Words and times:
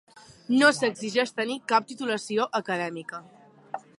No 0.53 0.69
s'exigeix 0.77 1.33
tenir 1.41 1.59
cap 1.73 1.87
titulació 1.93 2.49
acadèmica. 2.63 3.23